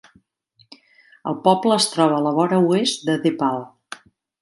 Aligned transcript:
El 1.33 1.37
poble 1.49 1.77
es 1.83 1.87
troba 1.97 2.19
a 2.21 2.25
la 2.31 2.35
vora 2.41 2.65
oest 2.73 3.09
de 3.11 3.19
The 3.27 3.37
Pale. 3.45 4.05